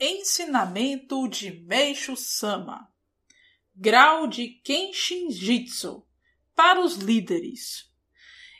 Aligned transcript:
Ensinamento 0.00 1.26
de 1.26 1.50
Meishu 1.50 2.16
Sama 2.16 2.88
Grau 3.74 4.28
de 4.28 4.46
Kenshin 4.62 5.28
Jitsu 5.28 6.06
para 6.54 6.80
os 6.80 6.94
líderes. 6.94 7.90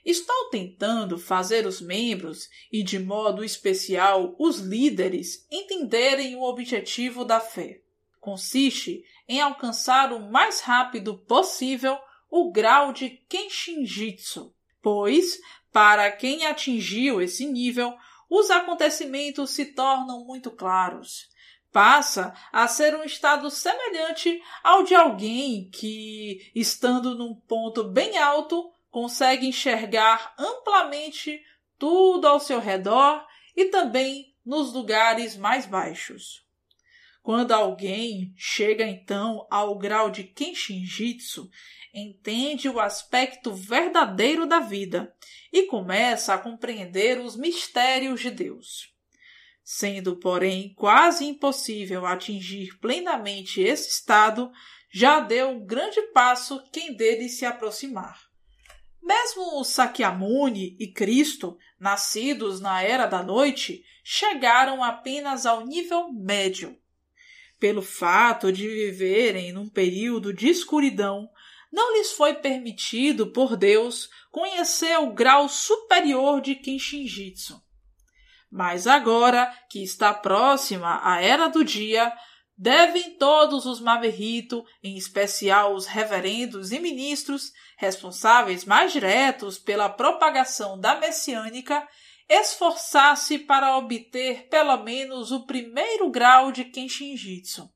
Estou 0.04 0.50
tentando 0.50 1.16
fazer 1.16 1.64
os 1.64 1.80
membros 1.80 2.48
e, 2.72 2.82
de 2.82 2.98
modo 2.98 3.44
especial, 3.44 4.34
os 4.36 4.58
líderes 4.58 5.46
entenderem 5.48 6.34
o 6.34 6.42
objetivo 6.42 7.24
da 7.24 7.38
fé. 7.38 7.82
Consiste 8.18 9.04
em 9.28 9.40
alcançar 9.40 10.12
o 10.12 10.18
mais 10.18 10.60
rápido 10.60 11.18
possível 11.18 11.96
o 12.28 12.50
grau 12.50 12.92
de 12.92 13.10
Kenshin 13.28 13.86
Jitsu, 13.86 14.52
pois, 14.82 15.38
para 15.72 16.10
quem 16.10 16.46
atingiu 16.46 17.22
esse 17.22 17.46
nível, 17.46 17.96
os 18.28 18.50
acontecimentos 18.50 19.50
se 19.50 19.66
tornam 19.66 20.24
muito 20.24 20.50
claros. 20.50 21.28
Passa 21.70 22.34
a 22.50 22.66
ser 22.66 22.94
um 22.94 23.04
estado 23.04 23.50
semelhante 23.50 24.42
ao 24.62 24.82
de 24.82 24.94
alguém 24.94 25.70
que, 25.70 26.50
estando 26.54 27.14
num 27.14 27.34
ponto 27.34 27.84
bem 27.84 28.16
alto, 28.16 28.72
consegue 28.90 29.46
enxergar 29.46 30.34
amplamente 30.38 31.40
tudo 31.78 32.26
ao 32.26 32.40
seu 32.40 32.58
redor 32.58 33.24
e 33.54 33.66
também 33.66 34.34
nos 34.44 34.72
lugares 34.72 35.36
mais 35.36 35.66
baixos. 35.66 36.47
Quando 37.28 37.52
alguém 37.52 38.32
chega 38.38 38.86
então 38.86 39.46
ao 39.50 39.76
grau 39.76 40.10
de 40.10 40.24
Kenshin-jitsu, 40.24 41.50
entende 41.92 42.70
o 42.70 42.80
aspecto 42.80 43.52
verdadeiro 43.52 44.46
da 44.46 44.60
vida 44.60 45.14
e 45.52 45.66
começa 45.66 46.32
a 46.32 46.38
compreender 46.38 47.20
os 47.20 47.36
mistérios 47.36 48.22
de 48.22 48.30
Deus. 48.30 48.94
Sendo, 49.62 50.16
porém, 50.16 50.72
quase 50.72 51.26
impossível 51.26 52.06
atingir 52.06 52.78
plenamente 52.78 53.60
esse 53.60 53.90
estado, 53.90 54.50
já 54.90 55.20
deu 55.20 55.50
um 55.50 55.66
grande 55.66 56.00
passo 56.14 56.62
quem 56.72 56.96
dele 56.96 57.28
se 57.28 57.44
aproximar. 57.44 58.18
Mesmo 59.02 59.62
Sakyamuni 59.64 60.78
e 60.80 60.90
Cristo, 60.90 61.58
nascidos 61.78 62.58
na 62.58 62.82
era 62.82 63.04
da 63.04 63.22
noite, 63.22 63.84
chegaram 64.02 64.82
apenas 64.82 65.44
ao 65.44 65.66
nível 65.66 66.10
médio. 66.10 66.74
Pelo 67.58 67.82
fato 67.82 68.52
de 68.52 68.68
viverem 68.68 69.52
num 69.52 69.68
período 69.68 70.32
de 70.32 70.48
escuridão, 70.48 71.28
não 71.72 71.96
lhes 71.96 72.12
foi 72.12 72.34
permitido 72.34 73.32
por 73.32 73.56
Deus 73.56 74.08
conhecer 74.30 74.98
o 74.98 75.12
grau 75.12 75.48
superior 75.48 76.40
de 76.40 76.54
Kenshinjitsu. 76.54 77.60
Mas 78.50 78.86
agora 78.86 79.46
que 79.68 79.82
está 79.82 80.14
próxima 80.14 81.00
a 81.02 81.20
era 81.20 81.48
do 81.48 81.62
dia, 81.62 82.12
devem 82.56 83.16
todos 83.16 83.66
os 83.66 83.80
Maverito, 83.80 84.64
em 84.82 84.96
especial 84.96 85.74
os 85.74 85.86
reverendos 85.86 86.72
e 86.72 86.80
ministros 86.80 87.52
responsáveis 87.76 88.64
mais 88.64 88.92
diretos 88.92 89.58
pela 89.58 89.88
propagação 89.88 90.78
da 90.78 90.98
messiânica, 90.98 91.86
esforçar-se 92.28 93.38
para 93.38 93.76
obter 93.76 94.48
pelo 94.48 94.76
menos 94.78 95.32
o 95.32 95.46
primeiro 95.46 96.10
grau 96.10 96.52
de 96.52 96.64
Kenshinjitsu. 96.64 97.70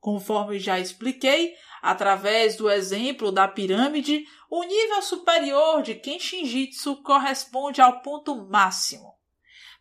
Conforme 0.00 0.58
já 0.58 0.78
expliquei, 0.78 1.54
através 1.82 2.56
do 2.56 2.70
exemplo 2.70 3.30
da 3.30 3.48
pirâmide, 3.48 4.24
o 4.50 4.62
nível 4.62 5.02
superior 5.02 5.82
de 5.82 5.94
Kenshinjitsu 5.94 7.02
corresponde 7.02 7.80
ao 7.80 8.00
ponto 8.00 8.34
máximo. 8.46 9.14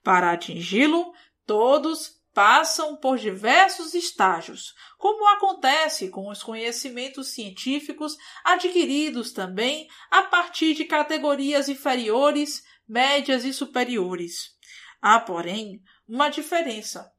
Para 0.03 0.31
atingi-lo, 0.31 1.13
todos 1.45 2.23
passam 2.33 2.95
por 2.95 3.17
diversos 3.17 3.93
estágios, 3.93 4.73
como 4.97 5.27
acontece 5.29 6.09
com 6.09 6.29
os 6.29 6.41
conhecimentos 6.41 7.27
científicos 7.27 8.17
adquiridos 8.43 9.31
também 9.31 9.87
a 10.09 10.23
partir 10.23 10.73
de 10.73 10.85
categorias 10.85 11.69
inferiores, 11.69 12.63
médias 12.87 13.45
e 13.45 13.53
superiores. 13.53 14.55
Há, 15.01 15.19
porém, 15.19 15.81
uma 16.07 16.29
diferença 16.29 17.13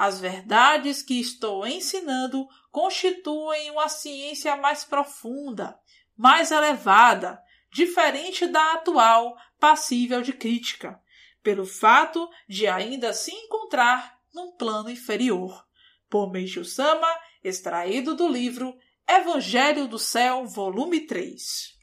as 0.00 0.18
verdades 0.18 1.02
que 1.02 1.20
estou 1.20 1.66
ensinando 1.66 2.48
constituem 2.70 3.70
uma 3.70 3.86
ciência 3.86 4.56
mais 4.56 4.82
profunda, 4.82 5.78
mais 6.16 6.50
elevada, 6.50 7.38
diferente 7.70 8.46
da 8.46 8.72
atual, 8.72 9.36
passível 9.58 10.22
de 10.22 10.32
crítica, 10.32 10.98
pelo 11.42 11.66
fato 11.66 12.30
de 12.48 12.66
ainda 12.66 13.12
se 13.12 13.30
encontrar 13.30 14.18
num 14.32 14.52
plano 14.52 14.88
inferior. 14.88 15.66
Por 16.08 16.32
Meishu 16.32 16.64
Sama, 16.64 17.14
extraído 17.44 18.14
do 18.14 18.26
livro 18.26 18.74
Evangelho 19.06 19.86
do 19.86 19.98
Céu, 19.98 20.46
volume 20.46 21.00
3. 21.00 21.78